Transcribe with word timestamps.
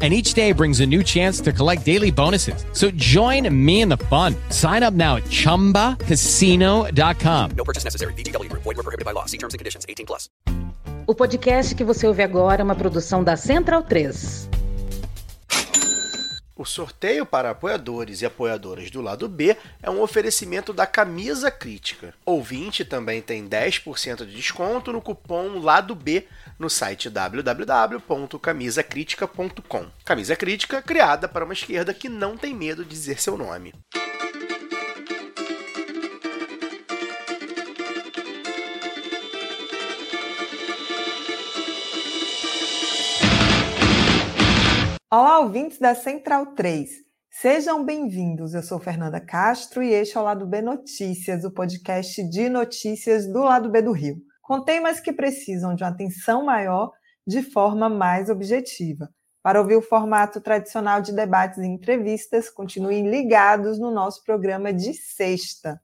and 0.00 0.14
each 0.14 0.34
day 0.34 0.52
brings 0.52 0.78
a 0.78 0.86
new 0.86 1.02
chance 1.02 1.40
to 1.40 1.52
collect 1.52 1.84
daily 1.84 2.12
bonuses. 2.12 2.64
So 2.72 2.92
join 2.92 3.52
me 3.52 3.80
in 3.80 3.88
the 3.88 3.96
fun. 3.96 4.36
Sign 4.50 4.84
up 4.84 4.94
now 4.94 5.16
at 5.16 5.24
ChumbaCasino.com. 5.24 7.50
No 7.56 7.64
purchase 7.64 7.82
necessary. 7.82 8.14
Group. 8.14 8.62
Void 8.62 8.76
were 8.76 8.84
prohibited 8.84 9.04
by 9.04 9.10
law. 9.10 9.24
See 9.26 9.38
terms 9.38 9.54
and 9.54 9.58
conditions. 9.58 9.84
18 9.88 10.06
plus. 10.06 10.28
O 11.06 11.14
podcast 11.14 11.74
que 11.74 11.84
você 11.84 12.06
ouve 12.06 12.22
agora 12.22 12.60
é 12.60 12.64
uma 12.64 12.74
produção 12.74 13.24
da 13.24 13.34
Central 13.34 13.82
3. 13.82 14.50
O 16.58 16.64
sorteio 16.64 17.24
para 17.24 17.50
apoiadores 17.50 18.20
e 18.20 18.26
apoiadoras 18.26 18.90
do 18.90 19.00
lado 19.00 19.28
B 19.28 19.56
é 19.80 19.88
um 19.88 20.00
oferecimento 20.00 20.72
da 20.72 20.88
Camisa 20.88 21.52
Crítica. 21.52 22.12
Ouvinte 22.26 22.84
também 22.84 23.22
tem 23.22 23.48
10% 23.48 24.26
de 24.26 24.34
desconto 24.34 24.92
no 24.92 25.00
cupom 25.00 25.60
Lado 25.60 25.94
B 25.94 26.26
no 26.58 26.68
site 26.68 27.08
www.camisacritica.com. 27.08 29.86
Camisa 30.04 30.34
Crítica 30.34 30.82
criada 30.82 31.28
para 31.28 31.44
uma 31.44 31.54
esquerda 31.54 31.94
que 31.94 32.08
não 32.08 32.36
tem 32.36 32.52
medo 32.52 32.84
de 32.84 32.90
dizer 32.90 33.20
seu 33.20 33.38
nome. 33.38 33.72
Olá, 45.10 45.38
ouvintes 45.38 45.78
da 45.78 45.94
Central 45.94 46.48
3. 46.54 46.90
Sejam 47.30 47.82
bem-vindos. 47.82 48.52
Eu 48.52 48.62
sou 48.62 48.78
Fernanda 48.78 49.18
Castro 49.18 49.82
e 49.82 49.94
este 49.94 50.18
é 50.18 50.20
o 50.20 50.24
Lado 50.24 50.46
B 50.46 50.60
Notícias, 50.60 51.44
o 51.44 51.50
podcast 51.50 52.22
de 52.28 52.50
notícias 52.50 53.26
do 53.26 53.38
Lado 53.38 53.70
B 53.70 53.80
do 53.80 53.90
Rio. 53.90 54.18
Com 54.42 54.62
temas 54.62 55.00
que 55.00 55.10
precisam 55.10 55.74
de 55.74 55.82
uma 55.82 55.88
atenção 55.88 56.44
maior 56.44 56.90
de 57.26 57.40
forma 57.40 57.88
mais 57.88 58.28
objetiva. 58.28 59.08
Para 59.42 59.62
ouvir 59.62 59.76
o 59.76 59.82
formato 59.82 60.42
tradicional 60.42 61.00
de 61.00 61.14
debates 61.14 61.56
e 61.56 61.66
entrevistas, 61.66 62.50
continuem 62.50 63.08
ligados 63.08 63.78
no 63.78 63.90
nosso 63.90 64.22
programa 64.22 64.74
de 64.74 64.92
sexta. 64.92 65.80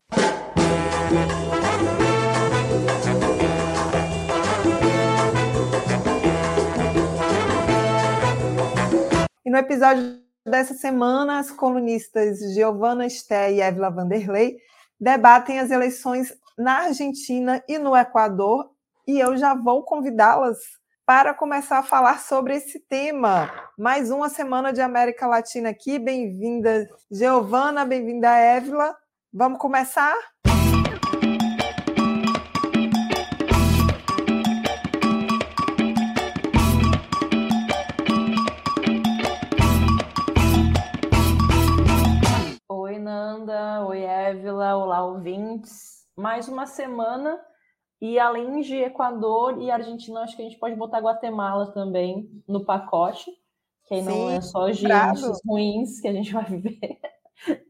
No 9.55 9.61
episódio 9.61 10.21
dessa 10.45 10.75
semana, 10.75 11.39
as 11.39 11.49
colunistas 11.49 12.41
Giovana 12.55 13.09
Sté 13.09 13.53
e 13.53 13.61
Évila 13.61 13.89
Vanderlei 13.89 14.59
debatem 14.99 15.61
as 15.61 15.71
eleições 15.71 16.37
na 16.59 16.87
Argentina 16.87 17.63
e 17.69 17.79
no 17.79 17.97
Equador, 17.97 18.69
e 19.07 19.17
eu 19.21 19.37
já 19.37 19.55
vou 19.55 19.85
convidá-las 19.85 20.59
para 21.07 21.33
começar 21.33 21.79
a 21.79 21.83
falar 21.85 22.19
sobre 22.19 22.57
esse 22.57 22.81
tema. 22.81 23.49
Mais 23.79 24.11
uma 24.11 24.29
semana 24.29 24.73
de 24.73 24.81
América 24.81 25.25
Latina 25.25 25.69
aqui. 25.69 26.01
Bem-vinda, 26.01 26.91
Giovana, 27.09 27.85
bem-vinda, 27.85 28.37
Évila. 28.37 28.93
Vamos 29.33 29.61
começar? 29.61 30.17
Évila. 44.45 44.77
Olá, 44.77 45.03
ouvintes. 45.07 46.07
Mais 46.15 46.49
uma 46.49 46.67
semana 46.67 47.41
e 47.99 48.19
além 48.19 48.61
de 48.61 48.77
Equador 48.77 49.59
e 49.59 49.71
Argentina, 49.71 50.21
acho 50.21 50.37
que 50.37 50.43
a 50.43 50.45
gente 50.45 50.59
pode 50.59 50.77
botar 50.77 50.99
Guatemala 50.99 51.73
também 51.73 52.29
no 52.47 52.63
pacote, 52.63 53.31
que 53.87 53.95
aí 53.95 54.03
Sim, 54.03 54.09
não 54.09 54.29
é 54.29 54.43
só 54.43 54.71
gigantes 54.71 55.41
ruins 55.47 55.99
que 55.99 56.09
a 56.09 56.13
gente 56.13 56.31
vai 56.31 56.45
viver. 56.61 57.01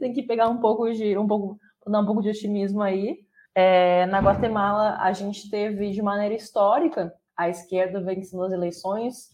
Tem 0.00 0.12
que 0.12 0.24
pegar 0.24 0.48
um 0.48 0.58
pouco 0.58 0.92
de 0.92 1.16
um 1.16 1.28
pouco, 1.28 1.60
dar 1.86 2.00
um 2.00 2.06
pouco 2.06 2.20
de 2.20 2.30
otimismo 2.30 2.82
aí. 2.82 3.20
É, 3.54 4.04
na 4.06 4.18
Guatemala, 4.18 4.96
a 4.98 5.12
gente 5.12 5.48
teve 5.48 5.92
de 5.92 6.02
maneira 6.02 6.34
histórica 6.34 7.14
a 7.36 7.48
esquerda 7.48 8.02
vencendo 8.02 8.42
as 8.42 8.52
eleições 8.52 9.30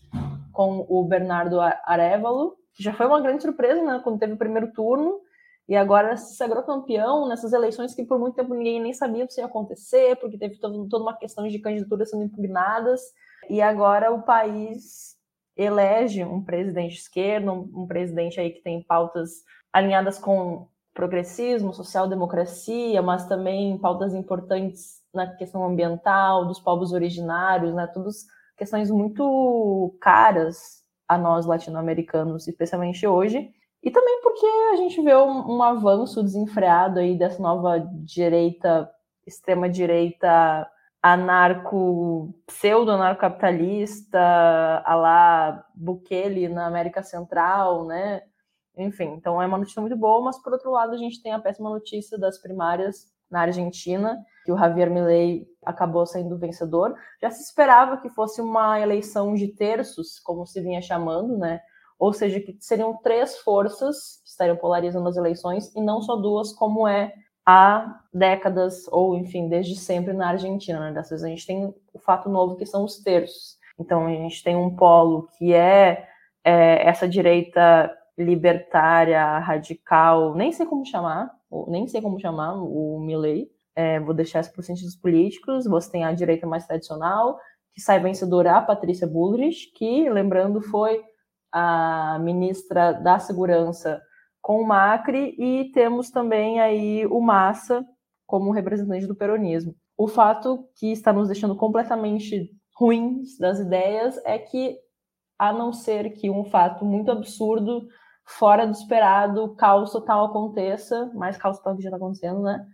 com 0.53 0.85
o 0.91 1.05
Bernardo 1.05 1.59
Arevalo, 1.59 2.59
que 2.75 2.83
já 2.83 2.93
foi 2.93 3.07
uma 3.07 3.23
grande 3.23 3.43
surpresa, 3.43 3.83
né, 3.83 3.99
quando 4.05 4.19
teve 4.19 4.35
o 4.35 4.39
primeiro 4.39 4.71
turno 4.75 5.23
e 5.71 5.77
agora 5.77 6.17
se 6.17 6.35
sagrou 6.35 6.65
campeão 6.65 7.29
nessas 7.29 7.53
eleições 7.53 7.95
que 7.95 8.05
por 8.05 8.19
muito 8.19 8.35
tempo 8.35 8.53
ninguém 8.53 8.83
nem 8.83 8.93
sabia 8.93 9.25
que 9.25 9.41
ia 9.41 9.47
acontecer, 9.47 10.17
porque 10.17 10.37
teve 10.37 10.57
todo, 10.59 10.89
toda 10.89 11.05
uma 11.05 11.17
questão 11.17 11.47
de 11.47 11.61
candidaturas 11.61 12.11
sendo 12.11 12.25
impugnadas, 12.25 13.01
e 13.49 13.63
agora 13.63 14.11
o 14.11 14.23
país 14.23 15.17
elege 15.57 16.25
um 16.25 16.43
presidente 16.43 16.97
esquerdo, 16.97 17.53
um, 17.53 17.83
um 17.83 17.87
presidente 17.87 18.41
aí 18.41 18.51
que 18.51 18.61
tem 18.61 18.83
pautas 18.83 19.45
alinhadas 19.73 20.19
com 20.19 20.67
progressismo, 20.93 21.73
social-democracia, 21.73 23.01
mas 23.01 23.29
também 23.29 23.79
pautas 23.79 24.13
importantes 24.13 25.01
na 25.15 25.29
questão 25.37 25.65
ambiental, 25.65 26.47
dos 26.47 26.59
povos 26.59 26.93
originários, 26.93 27.73
né, 27.75 27.87
todas 27.87 28.27
questões 28.57 28.91
muito 28.91 29.97
caras 30.01 30.83
a 31.07 31.17
nós 31.17 31.47
latino-americanos, 31.47 32.49
especialmente 32.49 33.07
hoje, 33.07 33.53
e 33.83 33.91
também 33.91 34.21
porque 34.23 34.47
a 34.73 34.77
gente 34.77 35.01
vê 35.03 35.17
um, 35.17 35.57
um 35.57 35.63
avanço 35.63 36.23
desenfreado 36.23 37.01
aí 37.01 37.17
dessa 37.17 37.41
nova 37.43 37.79
direita, 38.05 38.91
extrema-direita 39.27 40.69
anarco, 41.03 42.35
pseudo-anarcocapitalista, 42.47 44.21
a 44.85 44.95
lá 44.95 45.67
Bukele 45.75 46.49
na 46.49 46.67
América 46.67 47.03
Central, 47.03 47.87
né? 47.87 48.23
Enfim, 48.77 49.15
então 49.17 49.41
é 49.41 49.47
uma 49.47 49.59
notícia 49.59 49.81
muito 49.81 49.97
boa, 49.97 50.21
mas 50.23 50.41
por 50.43 50.53
outro 50.53 50.71
lado 50.71 50.93
a 50.93 50.99
gente 50.99 51.23
tem 51.23 51.33
a 51.33 51.39
péssima 51.39 51.71
notícia 51.71 52.19
das 52.19 52.39
primárias 52.39 53.11
na 53.31 53.43
Argentina, 53.43 54.23
que 54.45 54.53
o 54.53 54.59
Javier 54.59 54.91
Milei 54.91 55.47
acabou 55.65 56.05
sendo 56.05 56.39
vencedor. 56.39 56.95
Já 57.21 57.31
se 57.31 57.43
esperava 57.43 57.97
que 57.97 58.11
fosse 58.11 58.41
uma 58.41 58.79
eleição 58.81 59.35
de 59.35 59.49
terços, 59.49 60.19
como 60.19 60.47
se 60.47 60.61
vinha 60.61 60.83
chamando, 60.83 61.39
né? 61.39 61.61
Ou 62.01 62.15
seja, 62.15 62.41
que 62.41 62.57
seriam 62.59 62.97
três 62.97 63.37
forças 63.39 64.21
que 64.25 64.31
estariam 64.31 64.57
polarizando 64.57 65.07
as 65.07 65.19
eleições 65.19 65.71
e 65.77 65.83
não 65.83 66.01
só 66.01 66.17
duas, 66.17 66.51
como 66.51 66.89
é 66.89 67.13
há 67.47 68.01
décadas, 68.13 68.89
ou 68.91 69.15
enfim, 69.17 69.49
desde 69.49 69.77
sempre 69.77 70.15
na 70.15 70.31
Argentina. 70.31 70.81
Né? 70.81 70.93
Dessa 70.93 71.11
vez 71.11 71.23
a 71.23 71.29
gente 71.29 71.47
tem 71.47 71.75
o 71.93 71.99
fato 71.99 72.31
novo 72.31 72.57
que 72.57 72.65
são 72.65 72.85
os 72.85 73.03
terços. 73.03 73.59
Então 73.79 74.07
a 74.07 74.11
gente 74.11 74.43
tem 74.43 74.57
um 74.57 74.75
polo 74.75 75.29
que 75.37 75.53
é, 75.53 76.09
é 76.43 76.89
essa 76.89 77.07
direita 77.07 77.95
libertária, 78.17 79.39
radical, 79.39 80.35
nem 80.35 80.53
sei 80.53 80.65
como 80.65 80.87
chamar, 80.87 81.31
nem 81.69 81.87
sei 81.87 82.01
como 82.01 82.19
chamar 82.19 82.55
o 82.55 82.99
Milley, 83.01 83.51
é, 83.77 84.01
vou 84.01 84.15
deixar 84.15 84.41
isso 84.41 84.53
para 84.53 84.61
os 84.61 84.67
cientistas 84.67 84.97
políticos. 84.97 85.67
Você 85.67 85.91
tem 85.91 86.05
a 86.05 86.13
direita 86.13 86.47
mais 86.47 86.67
tradicional, 86.67 87.39
que 87.73 87.81
sai 87.81 88.01
vencedora 88.01 88.57
a 88.57 88.63
Patrícia 88.63 89.07
Bullrich, 89.07 89.73
que, 89.75 90.09
lembrando, 90.09 90.61
foi 90.61 91.03
a 91.53 92.19
ministra 92.21 92.93
da 92.93 93.19
Segurança 93.19 94.01
com 94.41 94.61
o 94.61 94.67
Macri 94.67 95.35
e 95.39 95.71
temos 95.73 96.11
também 96.11 96.61
aí 96.61 97.07
o 97.07 97.21
Massa 97.21 97.85
como 98.27 98.53
representante 98.53 99.07
do 99.07 99.15
peronismo. 99.15 99.75
O 99.99 100.09
fato 100.09 100.69
que 100.77 100.93
está 100.93 101.13
nos 101.13 101.29
deixando 101.29 101.57
completamente 101.57 102.51
ruins 102.75 103.37
das 103.39 103.59
ideias 103.59 104.19
é 104.25 104.39
que, 104.39 104.79
a 105.39 105.53
não 105.53 105.73
ser 105.73 106.11
que 106.15 106.31
um 106.31 106.45
fato 106.45 106.85
muito 106.85 107.11
absurdo, 107.11 107.87
fora 108.25 108.67
do 108.67 108.73
esperado, 108.73 109.55
caos 109.57 109.91
total 109.91 110.27
aconteça, 110.27 111.11
mais 111.15 111.37
caos 111.37 111.59
total 111.59 111.77
que 111.77 111.83
já 111.83 111.89
está 111.89 111.97
acontecendo, 111.97 112.41
né? 112.43 112.65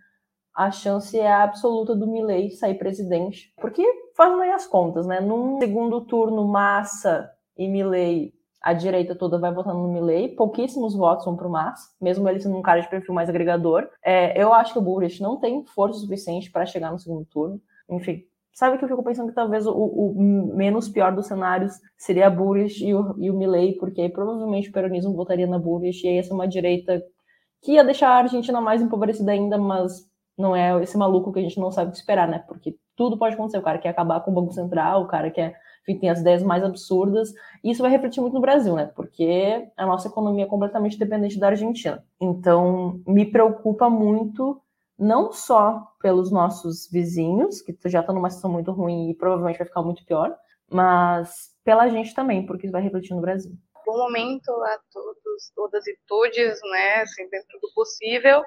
A 0.55 0.71
chance 0.71 1.19
é 1.19 1.31
absoluta 1.31 1.95
do 1.95 2.07
Milley 2.07 2.51
sair 2.51 2.75
presidente. 2.75 3.53
Porque, 3.57 3.83
fazendo 4.15 4.41
aí 4.41 4.51
as 4.51 4.65
contas, 4.65 5.05
né? 5.05 5.19
Num 5.19 5.59
segundo 5.59 6.05
turno, 6.05 6.47
Massa 6.47 7.29
e 7.57 7.67
Milley 7.67 8.36
a 8.61 8.73
direita 8.73 9.15
toda 9.15 9.39
vai 9.39 9.53
votando 9.53 9.79
no 9.79 9.87
Milley, 9.87 10.29
pouquíssimos 10.29 10.95
votos 10.95 11.25
vão 11.25 11.35
para 11.35 11.47
o 11.47 11.51
Massa, 11.51 11.89
mesmo 12.01 12.27
ele 12.27 12.39
sendo 12.39 12.57
um 12.57 12.61
cara 12.61 12.81
de 12.81 12.89
perfil 12.89 13.13
mais 13.13 13.29
agregador. 13.29 13.87
É, 14.03 14.41
eu 14.41 14.53
acho 14.53 14.73
que 14.73 14.79
o 14.79 14.81
Bullrich 14.81 15.21
não 15.21 15.37
tem 15.39 15.63
força 15.65 15.99
suficiente 15.99 16.51
para 16.51 16.65
chegar 16.65 16.91
no 16.91 16.99
segundo 16.99 17.25
turno. 17.25 17.61
Enfim, 17.89 18.23
sabe 18.53 18.77
que 18.77 18.83
eu 18.83 18.89
fico 18.89 19.03
pensando 19.03 19.29
que 19.29 19.35
talvez 19.35 19.65
o, 19.67 19.71
o 19.73 20.55
menos 20.55 20.89
pior 20.89 21.13
dos 21.13 21.27
cenários 21.27 21.73
seria 21.97 22.27
a 22.27 22.29
Bullrich 22.29 22.83
e 22.85 22.93
o, 22.93 23.15
e 23.17 23.29
o 23.29 23.37
Milley, 23.37 23.77
porque 23.77 24.01
aí 24.01 24.09
provavelmente 24.09 24.69
o 24.69 24.73
peronismo 24.73 25.13
votaria 25.13 25.47
na 25.47 25.59
Bullrich 25.59 26.05
e 26.05 26.17
essa 26.17 26.31
é 26.31 26.33
uma 26.33 26.47
direita 26.47 27.03
que 27.61 27.73
ia 27.73 27.83
deixar 27.83 28.09
a 28.09 28.17
Argentina 28.17 28.59
mais 28.61 28.81
empobrecida 28.81 29.31
ainda, 29.31 29.57
mas 29.57 30.07
não 30.37 30.55
é 30.55 30.81
esse 30.83 30.97
maluco 30.97 31.33
que 31.33 31.39
a 31.39 31.41
gente 31.41 31.59
não 31.59 31.71
sabe 31.71 31.89
o 31.89 31.91
que 31.91 31.97
esperar, 31.97 32.27
né? 32.27 32.43
Porque 32.47 32.75
tudo 32.95 33.17
pode 33.17 33.35
acontecer. 33.35 33.57
O 33.57 33.63
cara 33.63 33.79
quer 33.79 33.89
acabar 33.89 34.19
com 34.21 34.31
o 34.31 34.33
Banco 34.33 34.53
Central, 34.53 35.03
o 35.03 35.07
cara 35.07 35.31
quer, 35.31 35.59
enfim, 35.87 35.99
tem 35.99 36.09
as 36.09 36.19
ideias 36.19 36.43
mais 36.43 36.63
absurdas. 36.63 37.33
E 37.63 37.71
isso 37.71 37.81
vai 37.81 37.89
refletir 37.89 38.19
muito 38.19 38.33
no 38.33 38.41
Brasil, 38.41 38.75
né? 38.75 38.85
Porque 38.95 39.69
a 39.77 39.85
nossa 39.85 40.07
economia 40.07 40.43
é 40.43 40.47
completamente 40.47 40.99
dependente 40.99 41.39
da 41.39 41.47
Argentina. 41.47 42.03
Então, 42.19 43.01
me 43.07 43.25
preocupa 43.25 43.89
muito, 43.89 44.61
não 44.99 45.31
só 45.31 45.93
pelos 46.01 46.31
nossos 46.31 46.89
vizinhos, 46.91 47.61
que 47.61 47.75
já 47.85 48.01
estão 48.01 48.13
numa 48.13 48.29
situação 48.29 48.51
muito 48.51 48.71
ruim 48.71 49.09
e 49.09 49.15
provavelmente 49.15 49.59
vai 49.59 49.67
ficar 49.67 49.81
muito 49.81 50.05
pior, 50.05 50.35
mas 50.69 51.51
pela 51.63 51.87
gente 51.87 52.13
também, 52.13 52.45
porque 52.45 52.65
isso 52.65 52.73
vai 52.73 52.81
refletir 52.81 53.13
no 53.13 53.21
Brasil. 53.21 53.57
Bom 53.87 53.99
momento 53.99 54.51
a 54.51 54.79
todos, 54.91 55.51
todas 55.55 55.87
e 55.87 55.97
todes, 56.05 56.59
né, 56.61 56.95
assim, 57.03 57.29
dentro 57.29 57.57
do 57.61 57.71
possível. 57.73 58.43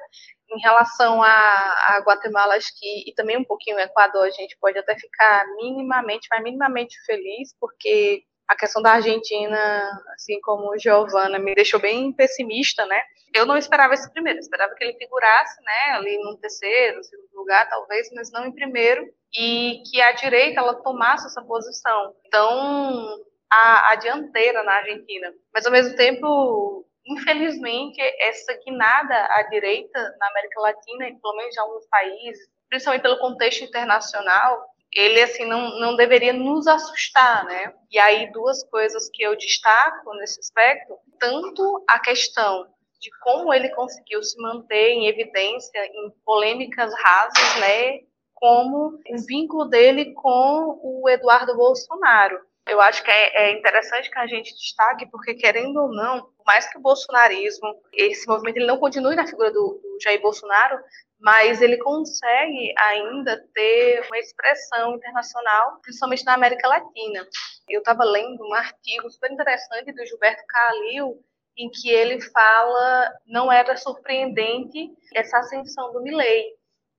Em 0.53 0.61
relação 0.61 1.23
a, 1.23 1.29
a, 1.29 2.03
Guatemala, 2.05 2.57
acho 2.57 2.79
que, 2.79 3.09
e 3.09 3.15
também 3.15 3.39
um 3.39 3.45
pouquinho 3.45 3.79
o 3.79 3.81
Equador, 3.81 4.25
a 4.25 4.31
gente 4.31 4.55
pode 4.61 4.79
até 4.79 4.95
ficar 4.99 5.47
minimamente, 5.57 6.29
mas 6.31 6.43
minimamente 6.43 6.95
feliz, 7.07 7.57
porque 7.59 8.23
a 8.47 8.55
questão 8.55 8.83
da 8.83 8.93
Argentina, 8.93 10.03
assim 10.13 10.39
como 10.43 10.77
Giovana, 10.77 11.39
me 11.39 11.55
deixou 11.55 11.81
bem 11.81 12.13
pessimista, 12.13 12.85
né? 12.85 13.01
Eu 13.33 13.47
não 13.47 13.57
esperava 13.57 13.95
esse 13.95 14.13
primeiro, 14.13 14.41
esperava 14.41 14.75
que 14.75 14.85
ele 14.85 14.99
figurasse, 14.99 15.63
né, 15.63 15.95
ali 15.95 16.19
no 16.19 16.37
terceiro, 16.37 17.03
segundo 17.03 17.35
lugar, 17.35 17.67
talvez, 17.71 18.11
mas 18.13 18.31
não 18.31 18.45
em 18.45 18.53
primeiro, 18.53 19.09
e 19.33 19.83
que 19.89 20.03
a 20.03 20.13
direita 20.13 20.61
ela 20.61 20.75
tomasse 20.75 21.27
essa 21.27 21.41
posição. 21.41 22.15
Então, 22.27 23.25
a, 23.51 23.93
a 23.93 23.95
dianteira 23.97 24.63
na 24.63 24.75
Argentina. 24.75 25.33
Mas, 25.53 25.67
ao 25.67 25.73
mesmo 25.73 25.97
tempo, 25.97 26.87
infelizmente, 27.07 28.01
essa 28.21 28.55
guinada 28.65 29.15
à 29.31 29.43
direita 29.45 30.17
na 30.19 30.29
América 30.29 30.61
Latina, 30.61 31.09
e 31.09 31.15
pelo 31.21 31.37
menos 31.37 31.57
em 31.57 31.61
alguns 31.61 31.87
países, 31.87 32.49
principalmente 32.69 33.03
pelo 33.03 33.19
contexto 33.19 33.65
internacional, 33.65 34.65
ele 34.93 35.23
assim 35.23 35.45
não, 35.45 35.79
não 35.79 35.97
deveria 35.97 36.33
nos 36.33 36.67
assustar, 36.67 37.45
né? 37.45 37.75
E 37.91 37.99
aí 37.99 38.31
duas 38.33 38.63
coisas 38.71 39.09
que 39.13 39.23
eu 39.23 39.37
destaco 39.37 40.15
nesse 40.15 40.41
aspecto, 40.41 40.95
tanto 41.19 41.85
a 41.89 41.99
questão 41.99 42.67
de 43.01 43.11
como 43.23 43.53
ele 43.55 43.71
conseguiu 43.71 44.23
se 44.23 44.41
manter 44.41 44.91
em 44.91 45.07
evidência 45.07 45.79
em 45.87 46.11
polêmicas 46.25 46.93
rasas, 47.03 47.61
né? 47.61 48.01
Como 48.35 48.99
o 49.09 49.27
vínculo 49.27 49.67
dele 49.67 50.13
com 50.15 50.81
o 50.83 51.09
Eduardo 51.09 51.57
Bolsonaro. 51.57 52.41
Eu 52.67 52.81
acho 52.81 53.03
que 53.03 53.11
é, 53.11 53.49
é, 53.49 53.59
interessante 53.59 54.11
que 54.11 54.19
a 54.19 54.27
gente 54.27 54.55
destaque, 54.55 55.07
porque 55.11 55.35
querendo 55.35 55.77
ou 55.77 55.89
não, 55.89 56.23
por 56.37 56.45
mais 56.47 56.71
que 56.71 56.79
o 56.79 56.81
bolsonarismo, 56.81 57.75
esse 57.93 58.27
movimento 58.29 58.57
ele 58.57 58.67
não 58.67 58.79
continue 58.79 59.17
na 59.17 59.27
figura 59.27 59.51
do, 59.51 59.81
do 59.83 59.99
Jair 60.03 60.21
Bolsonaro, 60.21 60.79
mas 61.19 61.61
ele 61.61 61.77
consegue 61.79 62.73
ainda 62.79 63.45
ter 63.55 64.07
uma 64.07 64.19
expressão 64.19 64.95
internacional, 64.95 65.81
principalmente 65.83 66.25
na 66.25 66.35
América 66.35 66.69
Latina. 66.69 67.27
Eu 67.69 67.81
estava 67.81 68.05
lendo 68.05 68.43
um 68.43 68.55
artigo 68.55 69.11
super 69.11 69.31
interessante 69.31 69.93
do 69.93 70.07
Gilberto 70.07 70.43
Calil, 70.47 71.23
em 71.57 71.69
que 71.71 71.91
ele 71.91 72.21
fala 72.21 73.13
não 73.27 73.53
era 73.53 73.77
surpreendente 73.77 74.91
essa 75.15 75.39
ascensão 75.39 75.93
do 75.93 76.03
Milley. 76.03 76.45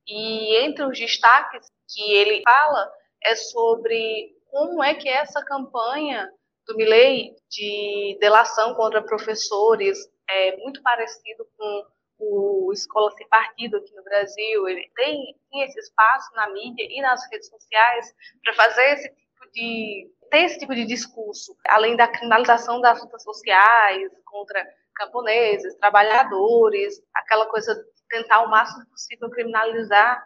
E 0.07 0.55
entre 0.65 0.85
os 0.85 0.97
destaques 0.97 1.67
que 1.89 2.13
ele 2.13 2.41
fala 2.43 2.91
é 3.23 3.35
sobre 3.35 4.35
como 4.51 4.83
é 4.83 4.93
que 4.93 5.07
essa 5.07 5.43
campanha 5.43 6.29
do 6.67 6.75
Milley 6.75 7.33
de 7.49 8.17
delação 8.19 8.75
contra 8.75 9.01
professores 9.01 9.97
é 10.29 10.57
muito 10.57 10.81
parecido 10.83 11.47
com 11.57 11.85
o 12.19 12.71
Escola 12.71 13.11
Sem 13.11 13.27
Partido 13.27 13.77
aqui 13.77 13.95
no 13.95 14.03
Brasil, 14.03 14.67
ele 14.67 14.87
tem, 14.95 15.35
tem 15.49 15.63
esse 15.63 15.79
espaço 15.79 16.31
na 16.35 16.51
mídia 16.51 16.85
e 16.87 17.01
nas 17.01 17.19
redes 17.31 17.49
sociais 17.49 18.13
para 18.43 18.53
fazer 18.53 18.93
esse 18.93 19.09
tipo 19.09 19.51
de 19.53 20.11
ter 20.29 20.45
esse 20.45 20.59
tipo 20.59 20.75
de 20.75 20.85
discurso, 20.85 21.57
além 21.67 21.95
da 21.95 22.07
criminalização 22.07 22.79
das 22.79 23.01
lutas 23.01 23.23
sociais 23.23 24.11
contra 24.23 24.65
camponeses, 24.95 25.75
trabalhadores, 25.77 27.01
aquela 27.13 27.47
coisa 27.47 27.73
de 27.73 27.81
tentar 28.07 28.43
o 28.43 28.49
máximo 28.49 28.85
possível 28.85 29.29
criminalizar 29.29 30.23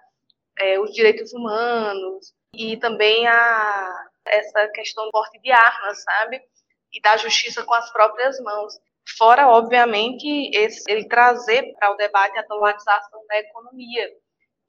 é, 0.60 0.80
os 0.80 0.92
direitos 0.92 1.34
humanos 1.34 2.34
e 2.54 2.78
também 2.78 3.26
a, 3.28 4.08
essa 4.28 4.68
questão 4.70 5.06
do 5.06 5.12
porte 5.12 5.40
de 5.40 5.52
armas, 5.52 6.04
sabe? 6.04 6.42
E 6.92 7.02
da 7.02 7.18
justiça 7.18 7.64
com 7.64 7.74
as 7.74 7.92
próprias 7.92 8.40
mãos. 8.40 8.74
Fora, 9.18 9.48
obviamente, 9.50 10.50
esse, 10.54 10.84
ele 10.90 11.08
trazer 11.08 11.74
para 11.76 11.92
o 11.92 11.98
debate 11.98 12.38
a 12.38 12.44
dolarização 12.44 13.26
da 13.28 13.40
economia 13.40 14.10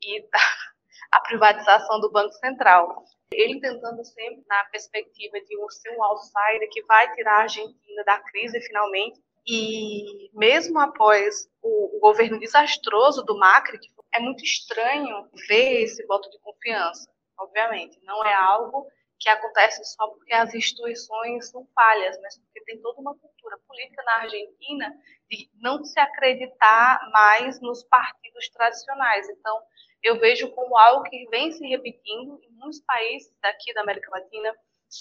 e 0.02 0.24
a 1.12 1.20
privatização 1.20 2.00
do 2.00 2.10
Banco 2.10 2.32
Central. 2.34 3.04
Ele 3.32 3.60
tentando 3.60 4.04
sempre 4.04 4.44
na 4.46 4.64
perspectiva 4.66 5.40
de 5.40 5.72
ser 5.72 5.96
um 5.96 6.02
outsider 6.02 6.68
que 6.70 6.82
vai 6.84 7.12
tirar 7.14 7.38
a 7.38 7.42
Argentina 7.42 8.04
da 8.04 8.18
crise 8.20 8.60
finalmente. 8.60 9.20
E 9.48 10.30
mesmo 10.34 10.78
após 10.78 11.48
o, 11.62 11.96
o 11.96 12.00
governo 12.00 12.38
desastroso 12.38 13.24
do 13.24 13.38
Macri, 13.38 13.78
é 14.12 14.20
muito 14.20 14.44
estranho 14.44 15.28
ver 15.48 15.82
esse 15.82 16.04
voto 16.06 16.28
de 16.30 16.38
confiança, 16.40 17.08
obviamente. 17.38 17.98
Não 18.02 18.24
é 18.24 18.34
algo 18.34 18.86
que 19.18 19.28
acontece 19.28 19.82
só 19.84 20.08
porque 20.08 20.32
as 20.32 20.54
instituições 20.54 21.50
são 21.50 21.66
falhas, 21.74 22.18
mas 22.20 22.38
porque 22.38 22.64
tem 22.64 22.80
toda 22.80 23.00
uma 23.00 23.14
cultura 23.16 23.58
política 23.66 24.02
na 24.02 24.22
Argentina 24.22 24.94
de 25.30 25.50
não 25.60 25.84
se 25.84 25.98
acreditar 25.98 27.08
mais 27.10 27.60
nos 27.60 27.82
partidos 27.84 28.48
tradicionais. 28.50 29.28
Então, 29.28 29.60
eu 30.02 30.18
vejo 30.20 30.50
como 30.52 30.76
algo 30.76 31.04
que 31.04 31.26
vem 31.30 31.50
se 31.52 31.66
repetindo 31.66 32.38
em 32.42 32.52
muitos 32.52 32.80
países 32.80 33.32
daqui 33.42 33.72
da 33.74 33.80
América 33.80 34.10
Latina, 34.10 34.54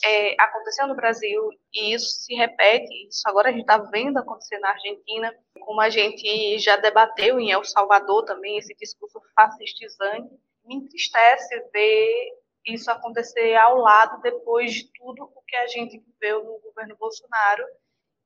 é, 0.03 0.41
aconteceu 0.41 0.87
no 0.87 0.95
Brasil 0.95 1.49
e 1.73 1.93
isso 1.93 2.07
se 2.21 2.33
repete. 2.33 3.07
Isso 3.07 3.21
agora 3.25 3.49
a 3.49 3.51
gente 3.51 3.61
está 3.61 3.77
vendo 3.77 4.17
acontecer 4.17 4.57
na 4.59 4.69
Argentina, 4.69 5.33
como 5.59 5.79
a 5.81 5.89
gente 5.89 6.57
já 6.59 6.77
debateu 6.77 7.39
em 7.39 7.51
El 7.51 7.63
Salvador 7.63 8.25
também, 8.25 8.57
esse 8.57 8.73
discurso 8.75 9.21
fascistizante. 9.35 10.33
Me 10.65 10.75
entristece 10.75 11.69
ver 11.71 12.31
isso 12.65 12.89
acontecer 12.89 13.55
ao 13.55 13.77
lado 13.77 14.21
depois 14.21 14.73
de 14.73 14.91
tudo 14.93 15.23
o 15.23 15.41
que 15.47 15.55
a 15.55 15.67
gente 15.67 15.99
viveu 15.99 16.43
no 16.43 16.59
governo 16.59 16.95
Bolsonaro 16.99 17.63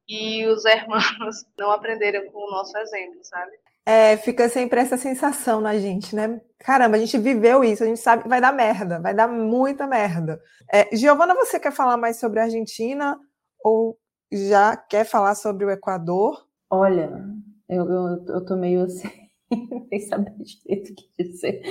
e 0.08 0.46
os 0.48 0.66
hermanos 0.66 1.46
não 1.58 1.72
aprenderam 1.72 2.32
com 2.32 2.40
o 2.40 2.52
nosso 2.52 2.78
exemplo, 2.78 3.20
sabe? 3.24 3.52
É, 3.86 4.18
fica 4.18 4.48
sempre 4.50 4.80
essa 4.80 4.98
sensação 4.98 5.60
na 5.60 5.78
gente, 5.78 6.16
né? 6.16 6.40
Caramba, 6.60 6.96
a 6.98 7.00
gente 7.00 7.18
viveu 7.18 7.64
isso, 7.64 7.84
a 7.84 7.88
gente 7.88 8.00
sabe 8.00 8.24
que 8.24 8.30
vai 8.30 8.40
dar 8.40 8.52
merda, 8.52 9.00
vai 9.00 9.14
dar 9.14 9.28
muita 9.28 9.88
merda. 9.88 10.40
É, 10.72 10.96
Giovana, 10.96 11.34
você 11.34 11.60
quer 11.60 11.72
falar 11.72 11.98
mais 11.98 12.20
sobre 12.20 12.40
a 12.40 12.44
Argentina 12.44 13.20
ou 13.64 13.98
já 14.32 14.78
quer 14.78 15.06
falar 15.06 15.34
sobre 15.34 15.66
o 15.66 15.72
Equador? 15.72 16.46
Olha, 16.70 17.10
eu, 17.68 17.84
eu, 17.90 18.26
eu 18.28 18.46
tô 18.46 18.56
meio 18.56 18.84
assim 18.84 19.29
nem 19.92 20.00
saber 20.02 20.34
direito 20.38 20.92
o 20.92 20.96
que 20.96 21.24
dizer. 21.24 21.62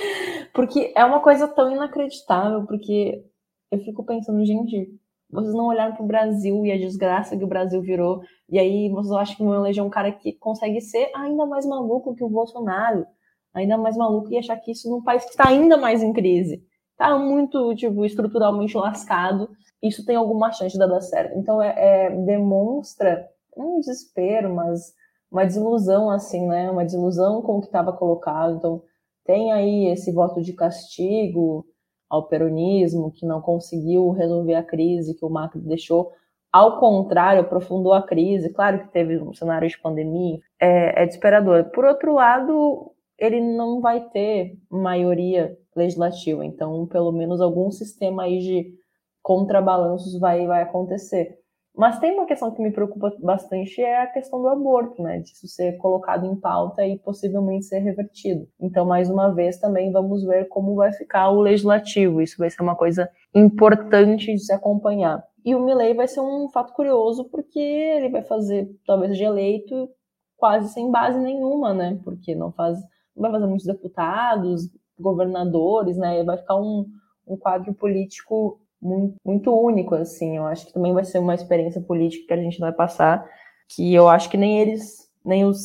Porque 0.53 0.93
é 0.97 1.05
uma 1.05 1.21
coisa 1.21 1.47
tão 1.49 1.71
inacreditável, 1.71 2.67
porque 2.67 3.25
eu 3.71 3.79
fico 3.81 4.05
pensando, 4.05 4.45
gente, 4.45 4.89
vocês 5.31 5.55
não 5.55 5.67
olharam 5.67 5.95
para 5.95 6.05
o 6.05 6.07
Brasil 6.07 6.65
e 6.65 6.73
a 6.73 6.79
desgraça 6.79 7.37
que 7.37 7.45
o 7.45 7.49
Brasil 7.49 7.81
virou, 7.83 8.23
e 8.49 8.59
aí 8.59 8.89
vocês 8.89 9.13
acham 9.13 9.37
que 9.37 9.45
vão 9.45 9.55
eleger 9.55 9.85
um 9.85 9.91
cara 9.91 10.11
que 10.11 10.33
consegue 10.33 10.81
ser 10.81 11.11
ainda 11.15 11.45
mais 11.45 11.67
maluco 11.67 12.15
que 12.15 12.25
o 12.25 12.31
Bolsonaro, 12.31 13.07
ainda 13.55 13.77
mais 13.77 13.97
maluco 13.97 14.33
e 14.33 14.39
achar 14.39 14.57
que 14.57 14.73
isso 14.73 14.91
num 14.91 15.03
país 15.03 15.25
que 15.25 15.31
está 15.31 15.49
ainda 15.49 15.77
mais 15.77 16.03
em 16.03 16.13
crise, 16.13 16.63
está 16.93 17.17
muito, 17.19 17.75
tipo, 17.75 18.05
estruturalmente 18.05 18.77
lascado, 18.77 19.51
isso 19.83 20.05
tem 20.05 20.17
alguma 20.17 20.51
chance 20.51 20.73
de 20.73 20.79
dar 20.79 21.01
certo. 21.01 21.39
Então, 21.39 21.63
é, 21.63 21.75
é 21.77 22.11
demonstra 22.11 23.29
um 23.57 23.79
desespero, 23.81 24.55
mas 24.55 24.93
uma 25.31 25.45
desilusão, 25.45 26.11
assim, 26.11 26.47
né? 26.47 26.71
Uma 26.71 26.85
desilusão 26.85 27.43
com 27.43 27.59
o 27.59 27.61
que 27.61 27.67
estava 27.67 27.93
colocado. 27.93 28.57
Então, 28.57 28.83
tem 29.25 29.53
aí 29.53 29.87
esse 29.87 30.13
voto 30.13 30.41
de 30.41 30.53
castigo 30.53 31.67
ao 32.09 32.27
peronismo, 32.27 33.13
que 33.13 33.27
não 33.27 33.41
conseguiu 33.41 34.11
resolver 34.11 34.55
a 34.55 34.63
crise 34.63 35.15
que 35.15 35.25
o 35.25 35.31
Macri 35.31 35.61
deixou. 35.61 36.13
Ao 36.51 36.81
contrário, 36.81 37.43
aprofundou 37.43 37.93
a 37.93 38.03
crise. 38.03 38.53
Claro 38.53 38.81
que 38.81 38.93
teve 38.93 39.19
um 39.21 39.35
cenário 39.35 39.69
de 39.69 39.79
pandemia, 39.79 40.39
é, 40.61 41.03
é 41.03 41.07
desesperador. 41.07 41.65
Por 41.71 41.85
outro 41.85 42.15
lado, 42.15 42.93
ele 43.19 43.41
não 43.41 43.81
vai 43.81 44.09
ter 44.09 44.57
maioria 44.71 45.59
legislativa. 45.77 46.45
Então, 46.45 46.87
pelo 46.87 47.13
menos 47.13 47.41
algum 47.41 47.71
sistema 47.71 48.23
aí 48.23 48.39
de 48.39 48.75
contrabalanços 49.23 50.19
vai, 50.19 50.47
vai 50.47 50.63
acontecer. 50.63 51.38
Mas 51.79 52.01
tem 52.01 52.13
uma 52.13 52.27
questão 52.27 52.51
que 52.51 52.61
me 52.61 52.73
preocupa 52.73 53.15
bastante 53.21 53.81
é 53.81 54.03
a 54.03 54.09
questão 54.09 54.43
do 54.43 54.49
aborto, 54.49 55.01
né? 55.01 55.21
Disso 55.21 55.47
ser 55.47 55.77
colocado 55.77 56.27
em 56.27 56.35
pauta 56.35 56.85
e 56.85 56.99
possivelmente 56.99 57.67
ser 57.67 57.79
revertido. 57.79 58.49
Então, 58.61 58.85
mais 58.85 59.09
uma 59.09 59.33
vez, 59.33 59.61
também 59.61 59.93
vamos 59.93 60.25
ver 60.25 60.49
como 60.49 60.75
vai 60.75 60.93
ficar 60.93 61.31
o 61.31 61.41
legislativo. 61.41 62.21
Isso 62.21 62.35
vai 62.37 62.51
ser 62.51 62.63
uma 62.63 62.75
coisa 62.75 63.09
importante 63.33 64.33
de 64.33 64.41
se 64.41 64.53
acompanhar. 64.53 65.23
E 65.45 65.55
o 65.55 65.65
Milley 65.65 65.95
vai 65.95 66.09
ser 66.09 66.21
um 66.21 66.49
fato 66.49 66.73
curioso 66.73 67.27
porque 67.31 67.61
ele 67.61 68.09
vai 68.09 68.25
fazer, 68.25 68.69
talvez, 68.85 69.17
de 69.17 69.23
eleito 69.23 69.89
quase 70.37 70.73
sem 70.73 70.91
base 70.91 71.21
nenhuma, 71.21 71.73
né? 71.73 72.01
Porque 72.03 72.35
não 72.35 72.51
faz, 72.51 72.77
não 73.15 73.23
vai 73.23 73.31
fazer 73.31 73.47
muitos 73.47 73.67
deputados, 73.67 74.63
governadores, 74.99 75.97
né? 75.97 76.25
Vai 76.25 76.39
ficar 76.39 76.57
um, 76.57 76.87
um 77.25 77.37
quadro 77.37 77.73
político 77.73 78.61
muito, 78.81 79.17
muito 79.25 79.53
único, 79.53 79.95
assim. 79.95 80.37
Eu 80.37 80.47
acho 80.47 80.67
que 80.67 80.73
também 80.73 80.93
vai 80.93 81.05
ser 81.05 81.19
uma 81.19 81.35
experiência 81.35 81.81
política 81.81 82.27
que 82.29 82.33
a 82.35 82.43
gente 82.43 82.59
vai 82.59 82.73
passar, 82.73 83.29
que 83.69 83.95
eu 83.95 84.09
acho 84.09 84.31
que 84.31 84.37
nem 84.37 84.61
eles, 84.61 85.11
nem 85.25 85.45
os, 85.45 85.63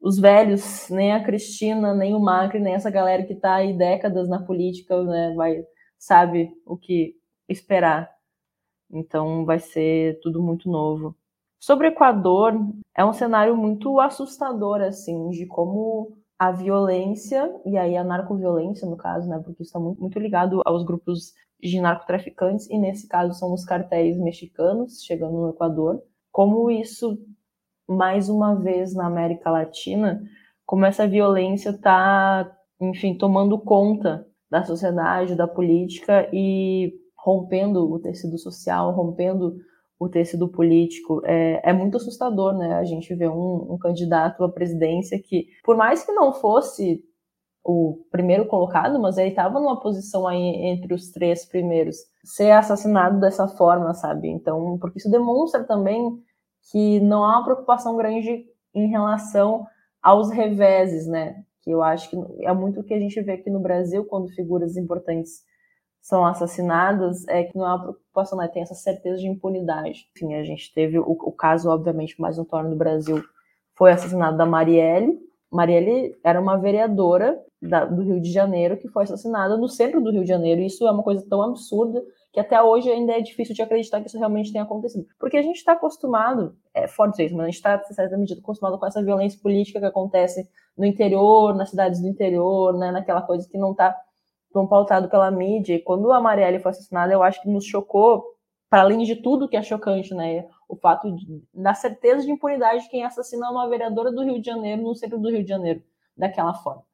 os 0.00 0.18
velhos, 0.18 0.88
nem 0.90 1.12
a 1.12 1.22
Cristina, 1.22 1.94
nem 1.94 2.14
o 2.14 2.20
Macri, 2.20 2.60
nem 2.60 2.74
essa 2.74 2.90
galera 2.90 3.24
que 3.24 3.34
está 3.34 3.56
aí 3.56 3.76
décadas 3.76 4.28
na 4.28 4.42
política, 4.42 5.02
né, 5.04 5.34
vai, 5.36 5.64
sabe 5.98 6.50
o 6.66 6.76
que 6.76 7.14
esperar. 7.48 8.10
Então 8.90 9.44
vai 9.44 9.58
ser 9.58 10.18
tudo 10.20 10.42
muito 10.42 10.70
novo. 10.70 11.14
Sobre 11.60 11.88
o 11.88 11.90
Equador, 11.90 12.54
é 12.96 13.04
um 13.04 13.12
cenário 13.12 13.56
muito 13.56 14.00
assustador, 14.00 14.80
assim, 14.80 15.28
de 15.30 15.44
como 15.46 16.16
a 16.38 16.52
violência, 16.52 17.52
e 17.66 17.76
aí 17.76 17.96
a 17.96 18.04
narcoviolência, 18.04 18.88
no 18.88 18.96
caso, 18.96 19.28
né, 19.28 19.40
porque 19.44 19.62
está 19.64 19.78
muito, 19.80 20.00
muito 20.00 20.18
ligado 20.20 20.62
aos 20.64 20.84
grupos 20.84 21.32
de 21.60 21.80
narcotraficantes, 21.80 22.68
e 22.70 22.78
nesse 22.78 23.08
caso 23.08 23.38
são 23.38 23.52
os 23.52 23.64
cartéis 23.64 24.16
mexicanos 24.18 25.02
chegando 25.02 25.36
no 25.36 25.50
Equador, 25.50 26.02
como 26.30 26.70
isso, 26.70 27.18
mais 27.88 28.28
uma 28.28 28.54
vez 28.54 28.94
na 28.94 29.06
América 29.06 29.50
Latina, 29.50 30.22
como 30.64 30.84
essa 30.84 31.06
violência 31.06 31.70
está, 31.70 32.50
enfim, 32.80 33.16
tomando 33.16 33.58
conta 33.58 34.26
da 34.50 34.64
sociedade, 34.64 35.34
da 35.34 35.48
política 35.48 36.28
e 36.32 36.92
rompendo 37.16 37.90
o 37.90 37.98
tecido 37.98 38.38
social, 38.38 38.92
rompendo 38.92 39.56
o 39.98 40.08
tecido 40.08 40.48
político. 40.48 41.20
É, 41.24 41.70
é 41.70 41.72
muito 41.72 41.96
assustador, 41.96 42.56
né? 42.56 42.74
A 42.74 42.84
gente 42.84 43.14
vê 43.14 43.28
um, 43.28 43.72
um 43.72 43.78
candidato 43.78 44.44
à 44.44 44.48
presidência 44.48 45.20
que, 45.20 45.48
por 45.64 45.76
mais 45.76 46.04
que 46.04 46.12
não 46.12 46.32
fosse 46.32 47.02
o 47.64 48.04
primeiro 48.10 48.46
colocado, 48.46 48.98
mas 48.98 49.18
ele 49.18 49.30
estava 49.30 49.60
numa 49.60 49.80
posição 49.80 50.26
aí 50.26 50.38
entre 50.38 50.94
os 50.94 51.10
três 51.10 51.44
primeiros, 51.44 51.96
ser 52.24 52.50
assassinado 52.52 53.20
dessa 53.20 53.46
forma, 53.46 53.92
sabe? 53.94 54.28
Então, 54.28 54.78
porque 54.78 54.98
isso 54.98 55.10
demonstra 55.10 55.64
também 55.64 56.18
que 56.70 57.00
não 57.00 57.24
há 57.24 57.38
uma 57.38 57.44
preocupação 57.44 57.96
grande 57.96 58.46
em 58.74 58.88
relação 58.88 59.66
aos 60.02 60.30
reveses, 60.30 61.06
né? 61.06 61.42
Que 61.62 61.70
eu 61.70 61.82
acho 61.82 62.08
que 62.10 62.16
é 62.40 62.52
muito 62.52 62.80
o 62.80 62.84
que 62.84 62.94
a 62.94 63.00
gente 63.00 63.20
vê 63.20 63.32
aqui 63.32 63.50
no 63.50 63.60
Brasil 63.60 64.04
quando 64.04 64.32
figuras 64.34 64.76
importantes 64.76 65.42
são 66.00 66.24
assassinadas, 66.24 67.26
é 67.28 67.44
que 67.44 67.56
não 67.56 67.64
há 67.64 67.74
uma 67.74 67.82
preocupação, 67.82 68.38
né? 68.38 68.48
Tem 68.48 68.62
essa 68.62 68.74
certeza 68.74 69.18
de 69.18 69.28
impunidade. 69.28 70.06
Enfim, 70.16 70.34
a 70.34 70.44
gente 70.44 70.72
teve 70.72 70.98
o, 70.98 71.04
o 71.04 71.32
caso, 71.32 71.68
obviamente, 71.68 72.20
mais 72.20 72.38
notório 72.38 72.70
no 72.70 72.76
Brasil 72.76 73.22
foi 73.76 73.90
o 73.90 73.94
assassinato 73.94 74.36
da 74.36 74.46
Marielle. 74.46 75.18
Marielle 75.50 76.18
era 76.24 76.40
uma 76.40 76.56
vereadora 76.56 77.38
da, 77.60 77.84
do 77.84 78.02
Rio 78.02 78.20
de 78.20 78.30
Janeiro 78.30 78.76
que 78.76 78.88
foi 78.88 79.04
assassinada 79.04 79.56
no 79.56 79.68
centro 79.68 80.00
do 80.00 80.10
Rio 80.10 80.22
de 80.22 80.28
Janeiro. 80.28 80.60
Isso 80.60 80.86
é 80.86 80.90
uma 80.90 81.02
coisa 81.02 81.24
tão 81.28 81.42
absurda 81.42 82.02
que 82.32 82.40
até 82.40 82.62
hoje 82.62 82.90
ainda 82.90 83.12
é 83.12 83.20
difícil 83.20 83.54
de 83.54 83.62
acreditar 83.62 84.00
que 84.00 84.06
isso 84.06 84.18
realmente 84.18 84.52
tenha 84.52 84.64
acontecido. 84.64 85.06
Porque 85.18 85.36
a 85.36 85.42
gente 85.42 85.56
está 85.56 85.72
acostumado, 85.72 86.56
é 86.74 86.86
forte 86.86 87.24
isso, 87.24 87.34
mas 87.34 87.44
a 87.44 87.46
gente 87.46 87.56
está, 87.56 87.82
em 87.90 87.94
certa 87.94 88.16
medida, 88.16 88.40
acostumado 88.40 88.78
com 88.78 88.86
essa 88.86 89.02
violência 89.02 89.40
política 89.42 89.80
que 89.80 89.86
acontece 89.86 90.48
no 90.76 90.84
interior, 90.84 91.54
nas 91.56 91.70
cidades 91.70 92.00
do 92.00 92.08
interior, 92.08 92.76
né, 92.78 92.92
naquela 92.92 93.22
coisa 93.22 93.48
que 93.48 93.58
não 93.58 93.72
está 93.72 93.96
tão 94.52 94.66
pautado 94.66 95.08
pela 95.08 95.30
mídia. 95.30 95.74
E 95.74 95.82
quando 95.82 96.12
a 96.12 96.20
Marielle 96.20 96.60
foi 96.60 96.70
assassinada, 96.70 97.12
eu 97.12 97.22
acho 97.22 97.40
que 97.42 97.48
nos 97.48 97.64
chocou, 97.64 98.24
para 98.70 98.82
além 98.82 98.98
de 98.98 99.16
tudo 99.16 99.48
que 99.48 99.56
é 99.56 99.62
chocante, 99.62 100.14
né, 100.14 100.46
o 100.68 100.76
fato 100.76 101.10
de, 101.14 101.42
da 101.54 101.74
certeza 101.74 102.24
de 102.24 102.30
impunidade 102.30 102.84
de 102.84 102.90
quem 102.90 103.04
assassina 103.04 103.50
uma 103.50 103.68
vereadora 103.68 104.12
do 104.12 104.22
Rio 104.22 104.38
de 104.38 104.46
Janeiro, 104.46 104.82
no 104.82 104.94
centro 104.94 105.18
do 105.18 105.30
Rio 105.30 105.42
de 105.42 105.48
Janeiro, 105.48 105.82
daquela 106.16 106.54
forma. 106.54 106.87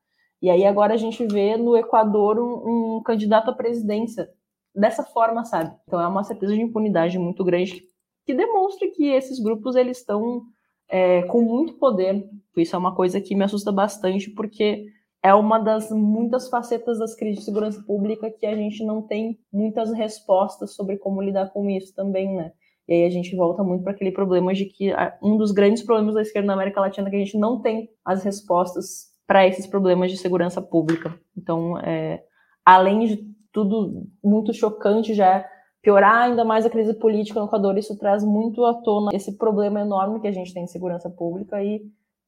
E 0.45 0.51
aí 0.51 0.67
agora 0.67 0.93
a 0.93 0.99
gente 0.99 1.27
vê 1.27 1.57
no 1.57 1.75
Equador 1.75 2.39
um, 2.39 2.99
um 2.99 3.03
candidato 3.03 3.49
à 3.49 3.55
presidência 3.55 4.29
dessa 4.75 5.03
forma, 5.03 5.43
sabe? 5.43 5.75
Então 5.89 5.99
é 5.99 6.07
uma 6.07 6.23
certeza 6.23 6.55
de 6.55 6.61
impunidade 6.61 7.19
muito 7.19 7.43
grande 7.43 7.83
que, 8.27 8.35
demonstra 8.35 8.87
que 8.91 9.07
esses 9.07 9.43
grupos 9.43 9.75
eles 9.75 9.97
estão 9.97 10.43
é, 10.87 11.23
com 11.23 11.41
muito 11.41 11.79
poder. 11.79 12.29
Isso 12.59 12.77
é 12.77 12.79
uma 12.79 12.95
coisa 12.95 13.23
que 13.23 13.35
me 13.35 13.43
assusta 13.43 13.73
bastante 13.73 14.29
porque 14.29 14.85
é 15.23 15.33
uma 15.33 15.59
das 15.59 15.91
muitas 15.91 16.51
facetas 16.51 16.99
das 16.99 17.15
crises 17.15 17.39
de 17.39 17.47
segurança 17.47 17.83
pública 17.83 18.31
que 18.31 18.45
a 18.45 18.55
gente 18.55 18.85
não 18.85 19.01
tem 19.01 19.39
muitas 19.51 19.95
respostas 19.95 20.75
sobre 20.75 20.99
como 20.99 21.23
lidar 21.23 21.55
com 21.55 21.71
isso 21.71 21.95
também, 21.95 22.37
né? 22.37 22.53
E 22.87 22.93
aí 22.93 23.05
a 23.07 23.11
gente 23.11 23.35
volta 23.35 23.63
muito 23.65 23.83
para 23.83 23.93
aquele 23.93 24.13
problema 24.13 24.53
de 24.53 24.67
que 24.67 24.93
um 25.23 25.39
dos 25.39 25.53
grandes 25.53 25.83
problemas 25.83 26.17
da 26.17 26.21
esquerda 26.21 26.49
na 26.49 26.53
América 26.53 26.83
Latina 26.83 27.09
é 27.09 27.11
que 27.11 27.17
a 27.17 27.21
gente 27.21 27.39
não 27.39 27.63
tem 27.63 27.89
as 28.05 28.23
respostas 28.23 29.13
para 29.26 29.47
esses 29.47 29.66
problemas 29.66 30.11
de 30.11 30.16
segurança 30.16 30.61
pública. 30.61 31.19
Então, 31.37 31.78
é, 31.78 32.23
além 32.64 33.07
de 33.07 33.35
tudo 33.52 34.07
muito 34.23 34.52
chocante, 34.52 35.14
já 35.14 35.45
piorar 35.81 36.23
ainda 36.23 36.45
mais 36.45 36.64
a 36.64 36.71
crise 36.71 36.95
política 36.95 37.38
no 37.38 37.47
Equador, 37.47 37.76
isso 37.76 37.97
traz 37.99 38.25
muito 38.25 38.64
à 38.64 38.75
tona 38.75 39.11
esse 39.12 39.37
problema 39.37 39.81
enorme 39.81 40.21
que 40.21 40.26
a 40.26 40.33
gente 40.33 40.52
tem 40.52 40.64
de 40.64 40.71
segurança 40.71 41.11
pública 41.11 41.62
e 41.62 41.83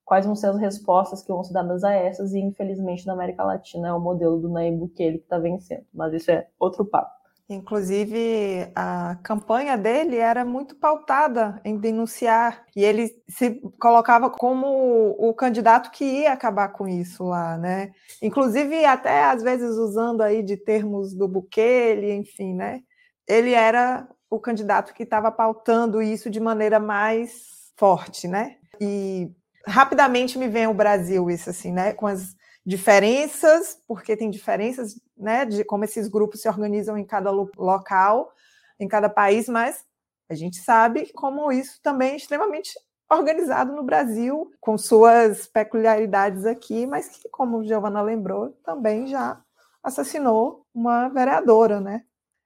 quais 0.05 0.25
vão 0.25 0.37
ser 0.37 0.49
as 0.49 0.59
respostas 0.59 1.23
que 1.23 1.33
vão 1.33 1.43
ser 1.43 1.55
dadas 1.55 1.83
a 1.83 1.93
essas, 1.93 2.33
e 2.33 2.39
infelizmente 2.39 3.07
na 3.07 3.15
América 3.15 3.43
Latina 3.43 3.89
é 3.89 3.93
o 3.93 4.01
modelo 4.01 4.39
do 4.39 4.49
Nayib 4.49 4.77
Bukele 4.77 5.19
que 5.19 5.25
está 5.25 5.39
vencendo, 5.39 5.85
mas 5.93 6.13
isso 6.13 6.31
é 6.31 6.47
outro 6.61 6.85
papo. 6.85 7.16
Inclusive, 7.49 8.73
a 8.75 9.17
campanha 9.23 9.79
dele 9.79 10.17
era 10.17 10.45
muito 10.45 10.75
pautada 10.75 11.61
em 11.65 11.77
denunciar, 11.79 12.65
e 12.75 12.85
ele 12.85 13.09
se 13.29 13.61
colocava 13.79 14.29
como 14.29 15.15
o 15.17 15.33
candidato 15.33 15.93
que 15.93 16.05
ia 16.05 16.33
acabar 16.33 16.71
com 16.71 16.89
isso 16.89 17.23
lá, 17.23 17.57
né? 17.57 17.93
Inclusive, 18.21 18.85
até 18.85 19.25
às 19.25 19.45
vezes 19.45 19.77
usando 19.77 20.23
aí 20.23 20.43
de 20.43 20.57
termos 20.57 21.15
do 21.15 21.29
Bukele, 21.29 22.13
enfim, 22.15 22.53
né? 22.53 22.81
Ele 23.29 23.53
era 23.53 24.09
o 24.29 24.41
candidato 24.41 24.93
que 24.93 25.05
estava 25.05 25.31
pautando 25.31 26.03
isso 26.03 26.29
de 26.29 26.41
maneira 26.41 26.81
mais 26.81 27.71
forte, 27.77 28.27
né? 28.27 28.57
E 28.81 29.31
rapidamente 29.65 30.37
me 30.37 30.49
vem 30.49 30.67
o 30.67 30.75
Brasil 30.75 31.31
isso 31.31 31.51
assim, 31.51 31.73
né? 31.73 31.93
Com 31.93 32.09
as 32.09 32.35
diferenças, 32.67 33.81
porque 33.87 34.17
tem 34.17 34.29
diferenças, 34.29 35.01
né, 35.17 35.45
de 35.45 35.65
como 35.65 35.85
esses 35.85 36.09
grupos 36.09 36.43
se 36.43 36.49
organizam 36.49 36.99
em 36.99 37.05
cada 37.05 37.31
local, 37.31 38.33
em 38.81 38.89
cada 38.89 39.09
país, 39.09 39.49
mas 39.49 39.85
a 40.29 40.35
gente 40.35 40.57
sabe 40.57 41.13
como 41.13 41.53
isso 41.53 41.81
também 41.81 42.15
é 42.15 42.17
extremamente 42.17 42.71
organizado 43.09 43.73
no 43.73 43.85
Brasil, 43.85 44.51
com 44.61 44.77
suas 44.77 45.47
peculiaridades 45.47 46.45
aqui, 46.45 46.87
mas 46.87 47.09
que, 47.09 47.29
como 47.29 47.65
Giovana 47.65 48.03
lembrou, 48.03 48.51
também 48.65 49.07
já 49.07 49.41
assassinou 49.81 50.67
uma 50.75 51.09
vereadora, 51.09 51.81
né? 51.81 52.03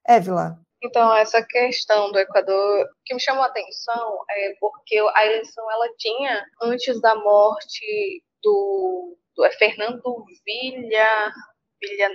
Évila. 0.06 0.60
Então, 0.82 1.14
essa 1.14 1.42
questão 1.42 2.12
do 2.12 2.18
Equador, 2.18 2.88
que 3.06 3.14
me 3.14 3.20
chamou 3.20 3.42
a 3.42 3.46
atenção 3.46 4.18
é 4.30 4.54
porque 4.60 4.98
a 5.14 5.26
eleição 5.26 5.70
ela 5.70 5.88
tinha, 5.96 6.44
antes 6.62 7.00
da 7.00 7.14
morte 7.14 8.22
do 8.42 9.16
é 9.44 9.50
Fernando 9.52 10.24
Vilha, 10.44 11.32
Vilha 11.80 12.10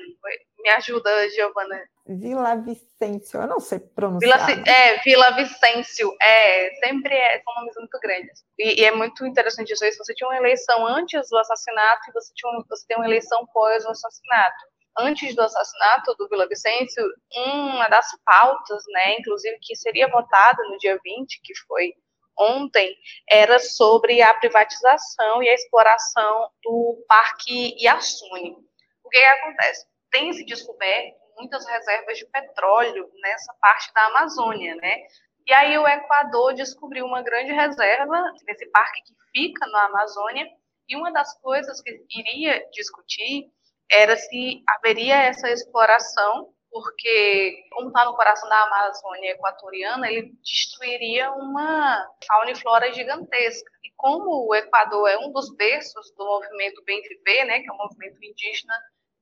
me 0.60 0.70
ajuda, 0.72 1.30
Giovana. 1.30 1.80
Vila 2.08 2.56
Vicêncio, 2.56 3.42
eu 3.42 3.48
não 3.48 3.60
sei 3.60 3.80
pronunciar. 3.80 4.46
Vila, 4.46 4.64
é, 4.68 4.98
Vila 5.00 5.32
Vicêncio, 5.32 6.16
é, 6.22 6.70
sempre 6.76 7.16
é, 7.16 7.42
são 7.42 7.54
nomes 7.56 7.76
muito 7.76 8.00
grandes. 8.00 8.44
E, 8.60 8.82
e, 8.82 8.86
é 8.86 8.92
muito 8.92 9.26
interessante 9.26 9.74
isso 9.74 9.84
aí, 9.84 9.92
você 9.92 10.14
tinha 10.14 10.30
uma 10.30 10.38
eleição 10.38 10.86
antes 10.86 11.30
do 11.30 11.38
assassinato 11.38 12.10
e 12.10 12.14
você, 12.14 12.32
tinha, 12.36 12.64
você 12.70 12.86
tem 12.88 12.98
uma 12.98 13.08
eleição 13.08 13.46
pós 13.52 13.84
o 13.86 13.90
assassinato. 13.90 14.66
Antes 14.98 15.36
do 15.36 15.42
assassinato 15.42 16.16
do 16.16 16.30
Vila 16.30 16.48
Vicêncio, 16.48 17.04
uma 17.36 17.90
das 17.90 18.08
pautas, 18.24 18.84
né, 18.88 19.18
inclusive 19.20 19.58
que 19.62 19.76
seria 19.76 20.08
votada 20.08 20.64
no 20.70 20.78
dia 20.78 20.98
20, 21.04 21.42
que 21.44 21.54
foi 21.68 21.92
ontem 22.38 22.96
era 23.30 23.60
sobre 23.60 24.22
a 24.22 24.34
privatização 24.36 25.42
e 25.42 25.50
a 25.50 25.54
exploração 25.54 26.50
do 26.64 27.06
Parque 27.08 27.76
Iasuni. 27.82 28.58
O 29.04 29.10
que, 29.10 29.20
que 29.20 29.26
acontece? 29.26 29.86
Tem 30.12 30.34
se 30.34 30.46
descoberto 30.46 31.16
muitas 31.38 31.66
reservas 31.68 32.18
de 32.18 32.26
petróleo 32.28 33.10
nessa 33.22 33.54
parte 33.62 33.94
da 33.94 34.06
Amazônia, 34.08 34.76
né? 34.76 35.04
E 35.48 35.54
aí 35.54 35.78
o 35.78 35.88
Equador 35.88 36.54
descobriu 36.54 37.06
uma 37.06 37.22
grande 37.22 37.52
reserva 37.52 38.20
nesse 38.48 38.66
parque 38.72 39.02
que 39.04 39.14
fica 39.34 39.66
na 39.68 39.86
Amazônia, 39.86 40.48
e 40.88 40.96
uma 40.96 41.12
das 41.12 41.40
coisas 41.42 41.82
que 41.82 42.06
iria 42.10 42.66
discutir 42.72 43.52
era 43.92 44.16
se 44.16 44.64
haveria 44.68 45.16
essa 45.16 45.50
exploração 45.50 46.54
porque, 46.76 47.64
como 47.72 47.88
está 47.88 48.04
no 48.04 48.18
coração 48.18 48.50
da 48.50 48.64
Amazônia 48.64 49.32
equatoriana, 49.32 50.12
ele 50.12 50.34
destruiria 50.44 51.32
uma 51.32 52.06
fauna 52.28 52.52
e 52.52 52.56
flora 52.56 52.92
gigantesca. 52.92 53.72
E 53.82 53.94
como 53.96 54.46
o 54.46 54.54
Equador 54.54 55.08
é 55.08 55.18
um 55.18 55.32
dos 55.32 55.56
berços 55.56 56.14
do 56.18 56.26
movimento 56.26 56.84
Bem 56.84 57.02
Viver, 57.04 57.46
né, 57.46 57.62
que 57.62 57.70
é 57.70 57.72
um 57.72 57.78
movimento 57.78 58.22
indígena 58.22 58.74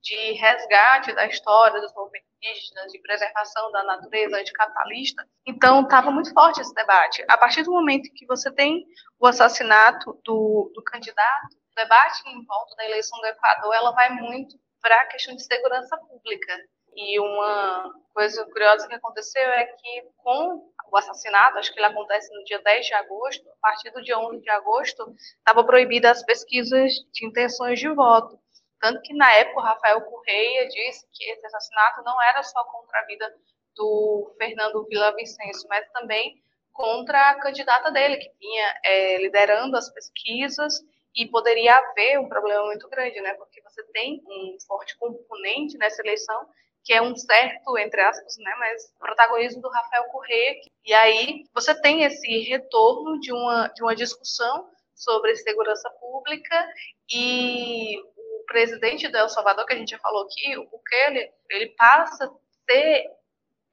de 0.01 0.31
resgate 0.31 1.13
da 1.13 1.27
história 1.27 1.79
dos 1.79 1.93
movimentos 1.93 2.27
indígenas, 2.41 2.91
de 2.91 2.99
preservação 3.03 3.71
da 3.71 3.83
natureza 3.83 4.35
anticapitalista, 4.35 5.23
então 5.45 5.83
estava 5.83 6.09
muito 6.09 6.33
forte 6.33 6.59
esse 6.59 6.73
debate. 6.73 7.23
A 7.27 7.37
partir 7.37 7.61
do 7.61 7.71
momento 7.71 8.11
que 8.15 8.25
você 8.25 8.51
tem 8.51 8.83
o 9.19 9.27
assassinato 9.27 10.19
do, 10.25 10.71
do 10.73 10.83
candidato, 10.83 11.53
o 11.53 11.75
debate 11.75 12.27
em 12.29 12.43
volta 12.45 12.75
da 12.77 12.85
eleição 12.85 13.19
do 13.19 13.27
Equador, 13.27 13.75
ela 13.75 13.91
vai 13.91 14.09
muito 14.09 14.57
para 14.81 15.01
a 15.01 15.05
questão 15.05 15.35
de 15.35 15.43
segurança 15.43 15.95
pública. 15.97 16.57
E 16.95 17.19
uma 17.19 17.93
coisa 18.13 18.45
curiosa 18.45 18.87
que 18.87 18.95
aconteceu 18.95 19.41
é 19.41 19.65
que 19.65 20.03
com 20.17 20.71
o 20.91 20.97
assassinato, 20.97 21.57
acho 21.57 21.73
que 21.73 21.79
ele 21.79 21.87
acontece 21.87 22.31
no 22.33 22.43
dia 22.43 22.59
10 22.59 22.85
de 22.85 22.93
agosto, 22.93 23.49
a 23.49 23.55
partir 23.61 23.89
do 23.91 24.03
dia 24.03 24.19
11 24.19 24.41
de 24.41 24.49
agosto, 24.51 25.15
estava 25.37 25.63
proibida 25.63 26.11
as 26.11 26.23
pesquisas 26.23 26.93
de 27.11 27.25
intenções 27.25 27.79
de 27.79 27.89
voto. 27.89 28.39
Tanto 28.79 29.01
que 29.01 29.13
na 29.13 29.31
época 29.33 29.59
o 29.59 29.63
Rafael 29.63 30.01
Correia 30.01 30.67
disse 30.67 31.07
que 31.11 31.23
esse 31.23 31.45
assassinato 31.45 32.03
não 32.03 32.21
era 32.21 32.43
só 32.43 32.63
contra 32.65 32.99
a 32.99 33.05
vida 33.05 33.33
do 33.75 34.35
Fernando 34.37 34.85
Vicenço, 35.15 35.67
mas 35.67 35.89
também 35.91 36.35
contra 36.71 37.29
a 37.29 37.39
candidata 37.39 37.91
dele, 37.91 38.17
que 38.17 38.29
vinha 38.39 38.79
é, 38.83 39.17
liderando 39.17 39.77
as 39.77 39.89
pesquisas 39.89 40.81
e 41.15 41.27
poderia 41.27 41.75
haver 41.75 42.19
um 42.19 42.27
problema 42.27 42.65
muito 42.65 42.89
grande, 42.89 43.21
né? 43.21 43.33
Porque 43.35 43.61
você 43.61 43.83
tem 43.93 44.21
um 44.27 44.57
forte 44.67 44.97
componente 44.97 45.77
nessa 45.77 46.01
eleição 46.01 46.47
que 46.83 46.93
é 46.93 47.01
um 47.01 47.15
certo, 47.15 47.77
entre 47.77 48.01
aspas, 48.01 48.37
né, 48.37 48.53
mas 48.59 48.93
protagonismo 48.99 49.61
do 49.61 49.69
Rafael 49.69 50.03
Corrêa. 50.05 50.55
E 50.85 50.93
aí 50.93 51.45
você 51.53 51.73
tem 51.81 52.03
esse 52.03 52.39
retorno 52.41 53.19
de 53.19 53.31
uma, 53.31 53.67
de 53.69 53.81
uma 53.81 53.95
discussão 53.95 54.69
sobre 54.93 55.35
segurança 55.37 55.89
pública 55.91 56.67
e 57.11 57.97
o 57.99 58.45
presidente 58.45 59.07
do 59.07 59.17
El 59.17 59.29
Salvador, 59.29 59.65
que 59.65 59.73
a 59.73 59.77
gente 59.77 59.91
já 59.91 59.99
falou 59.99 60.23
aqui, 60.23 60.57
o 60.57 60.69
Bukele, 60.69 61.31
ele 61.49 61.67
passa 61.77 62.25
a 62.25 62.31
ser 62.69 63.09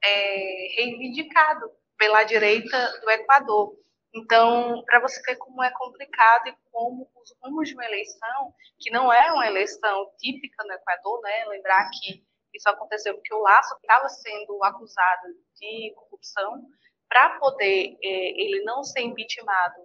é, 0.03 0.67
reivindicado 0.77 1.71
pela 1.97 2.23
direita 2.23 2.99
do 3.01 3.09
Equador. 3.11 3.75
Então, 4.13 4.83
para 4.85 4.99
você 4.99 5.21
ver 5.21 5.37
como 5.37 5.63
é 5.63 5.71
complicado 5.71 6.47
e 6.47 6.55
como 6.71 7.09
os 7.15 7.33
rumos 7.41 7.69
de 7.69 7.75
uma 7.75 7.85
eleição, 7.85 8.53
que 8.79 8.89
não 8.89 9.11
é 9.11 9.31
uma 9.31 9.47
eleição 9.47 10.11
típica 10.17 10.63
no 10.65 10.73
Equador, 10.73 11.21
né? 11.21 11.45
Lembrar 11.45 11.89
que 11.91 12.25
isso 12.53 12.69
aconteceu 12.69 13.13
porque 13.15 13.33
o 13.33 13.41
Laço 13.41 13.75
estava 13.75 14.09
sendo 14.09 14.63
acusado 14.63 15.27
de 15.55 15.93
corrupção. 15.95 16.61
Para 17.09 17.39
poder 17.39 17.97
é, 18.01 18.41
ele 18.41 18.63
não 18.63 18.83
ser 18.83 19.01
impeachmentado, 19.01 19.81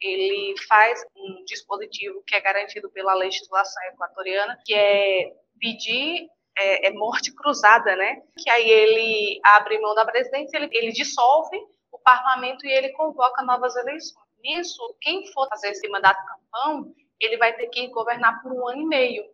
ele 0.00 0.54
faz 0.66 1.04
um 1.14 1.44
dispositivo 1.44 2.22
que 2.26 2.34
é 2.34 2.40
garantido 2.40 2.90
pela 2.90 3.14
legislação 3.14 3.82
equatoriana, 3.92 4.58
que 4.64 4.74
é 4.74 5.32
pedir 5.58 6.26
é, 6.56 6.88
é 6.88 6.92
morte 6.92 7.32
cruzada, 7.36 7.94
né? 7.96 8.22
Que 8.38 8.48
aí 8.50 8.68
ele 8.68 9.40
abre 9.44 9.78
mão 9.78 9.94
da 9.94 10.06
presidência, 10.06 10.56
ele, 10.56 10.70
ele 10.72 10.92
dissolve 10.92 11.56
o 11.92 11.98
parlamento 11.98 12.66
e 12.66 12.72
ele 12.72 12.90
convoca 12.92 13.42
novas 13.42 13.76
eleições. 13.76 14.24
Nisso, 14.42 14.96
quem 15.02 15.30
for 15.32 15.46
fazer 15.48 15.68
esse 15.68 15.86
mandato 15.88 16.24
tampão, 16.24 16.94
ele 17.20 17.36
vai 17.36 17.54
ter 17.54 17.66
que 17.66 17.88
governar 17.88 18.42
por 18.42 18.52
um 18.52 18.66
ano 18.66 18.80
e 18.80 18.86
meio. 18.86 19.24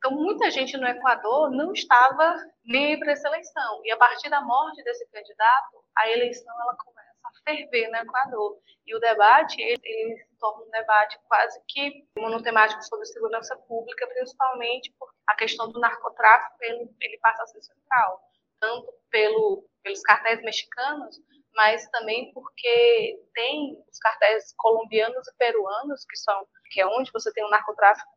Então, 0.00 0.12
muita 0.12 0.50
gente 0.50 0.78
no 0.78 0.88
Equador 0.88 1.50
não 1.50 1.74
estava 1.74 2.34
nem 2.64 2.98
para 2.98 3.12
essa 3.12 3.28
eleição. 3.28 3.82
E 3.84 3.90
a 3.92 3.98
partir 3.98 4.30
da 4.30 4.40
morte 4.40 4.82
desse 4.82 5.06
candidato, 5.10 5.84
a 5.94 6.08
eleição 6.08 6.54
ela 6.58 6.74
começa 6.74 7.10
a 7.22 7.30
ferver 7.44 7.86
no 7.90 7.98
Equador. 7.98 8.58
E 8.86 8.94
o 8.96 8.98
debate, 8.98 9.60
ele, 9.60 9.78
ele 9.84 10.16
se 10.16 10.38
torna 10.38 10.64
um 10.64 10.70
debate 10.70 11.18
quase 11.28 11.62
que 11.68 12.06
monotemático 12.16 12.82
sobre 12.82 13.04
segurança 13.04 13.54
pública, 13.68 14.06
principalmente 14.06 14.90
porque 14.98 15.14
a 15.26 15.34
questão 15.34 15.70
do 15.70 15.78
narcotráfico 15.78 16.56
ele, 16.62 16.90
ele 16.98 17.18
passa 17.18 17.42
a 17.42 17.46
ser 17.46 17.60
central, 17.60 18.22
tanto 18.58 18.90
pelo, 19.10 19.68
pelos 19.82 20.00
cartéis 20.00 20.40
mexicanos, 20.42 21.20
mas 21.54 21.86
também 21.90 22.32
porque 22.32 23.22
tem 23.34 23.84
os 23.86 23.98
cartéis 23.98 24.54
colombianos 24.56 25.28
e 25.28 25.36
peruanos, 25.36 26.06
que 26.08 26.16
são 26.16 26.48
que 26.70 26.80
é 26.80 26.86
onde 26.86 27.10
você 27.12 27.30
tem 27.32 27.44
o 27.44 27.50
narcotráfico 27.50 28.08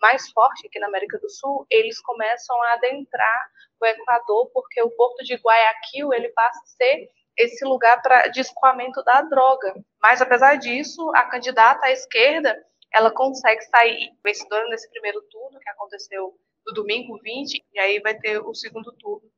mais 0.00 0.30
forte 0.30 0.66
aqui 0.66 0.78
na 0.78 0.86
América 0.86 1.18
do 1.18 1.28
Sul, 1.28 1.66
eles 1.70 2.00
começam 2.00 2.60
a 2.62 2.74
adentrar 2.74 3.50
o 3.80 3.86
Equador, 3.86 4.50
porque 4.52 4.82
o 4.82 4.90
porto 4.90 5.22
de 5.24 5.34
Guayaquil 5.34 6.12
ele 6.12 6.28
passa 6.30 6.58
a 6.58 6.66
ser 6.66 7.08
esse 7.36 7.64
lugar 7.64 8.00
para 8.02 8.28
de 8.28 8.40
escoamento 8.40 9.02
da 9.04 9.22
droga. 9.22 9.74
Mas 10.02 10.22
apesar 10.22 10.56
disso, 10.56 11.10
a 11.14 11.24
candidata 11.24 11.86
à 11.86 11.90
esquerda, 11.90 12.56
ela 12.94 13.10
consegue 13.10 13.62
sair 13.62 14.10
vencedora 14.24 14.68
nesse 14.68 14.90
primeiro 14.90 15.20
turno 15.30 15.58
que 15.58 15.68
aconteceu 15.68 16.34
no 16.66 16.72
domingo 16.72 17.18
20, 17.22 17.64
e 17.72 17.78
aí 17.78 18.00
vai 18.00 18.14
ter 18.18 18.40
o 18.40 18.54
segundo 18.54 18.92
turno 18.92 19.28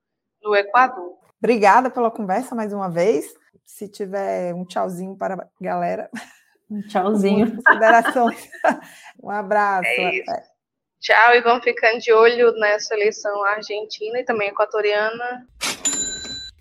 no 0.42 0.54
Equador. 0.54 1.18
Obrigada 1.38 1.90
pela 1.90 2.10
conversa 2.10 2.54
mais 2.54 2.72
uma 2.72 2.90
vez. 2.90 3.34
Se 3.64 3.88
tiver 3.88 4.54
um 4.54 4.64
tchauzinho 4.64 5.16
para 5.16 5.34
a 5.34 5.48
galera. 5.60 6.10
Um 6.70 6.82
tchauzinho. 6.82 7.56
Considerações. 7.56 8.48
Um 9.20 9.30
abraço. 9.30 9.84
É 9.84 10.14
isso. 10.14 10.30
Tchau, 11.00 11.34
e 11.34 11.40
vamos 11.40 11.64
ficando 11.64 11.98
de 11.98 12.12
olho 12.12 12.52
nessa 12.52 12.94
eleição 12.94 13.44
argentina 13.44 14.20
e 14.20 14.24
também 14.24 14.46
equatoriana. 14.48 15.44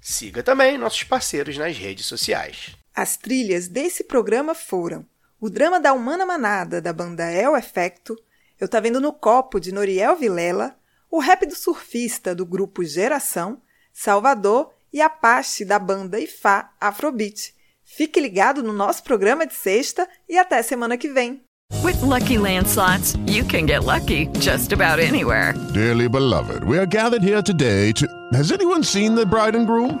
Siga 0.00 0.44
também 0.44 0.78
nossos 0.78 1.02
parceiros 1.02 1.58
nas 1.58 1.76
redes 1.76 2.06
sociais. 2.06 2.76
As 2.96 3.18
trilhas 3.18 3.68
desse 3.68 4.02
programa 4.02 4.54
foram 4.54 5.04
o 5.38 5.50
drama 5.50 5.78
da 5.78 5.92
Humana 5.92 6.24
Manada, 6.24 6.80
da 6.80 6.94
banda 6.94 7.30
El 7.30 7.54
Efecto, 7.54 8.16
Eu 8.58 8.66
Tá 8.66 8.80
Vendo 8.80 9.02
no 9.02 9.12
Copo, 9.12 9.60
de 9.60 9.70
Noriel 9.70 10.16
Vilela, 10.16 10.74
o 11.10 11.20
rap 11.20 11.44
do 11.44 11.54
surfista, 11.54 12.34
do 12.34 12.46
grupo 12.46 12.82
Geração, 12.82 13.60
Salvador 13.92 14.72
e 14.90 15.02
Apache, 15.02 15.62
da 15.62 15.78
banda 15.78 16.18
Ifá 16.18 16.72
Afrobeat. 16.80 17.54
Fique 17.84 18.18
ligado 18.18 18.62
no 18.62 18.72
nosso 18.72 19.02
programa 19.02 19.46
de 19.46 19.54
sexta 19.54 20.08
e 20.26 20.38
até 20.38 20.62
semana 20.62 20.96
que 20.96 21.12
vem. 21.12 21.42
With 21.84 22.00
lucky 22.00 22.38
landslots, 22.38 23.14
you 23.28 23.44
can 23.46 23.66
get 23.66 23.84
lucky 23.84 24.30
just 24.40 24.72
about 24.72 25.02
anywhere. 25.02 25.52
Dearly 25.74 26.08
beloved, 26.08 26.64
we 26.64 26.78
are 26.78 26.86
gathered 26.86 27.22
here 27.22 27.42
today 27.42 27.92
to. 27.92 28.06
Has 28.32 28.50
anyone 28.50 28.82
seen 28.82 29.14
the 29.14 29.26
bride 29.26 29.54
and 29.54 29.66
groom? 29.66 30.00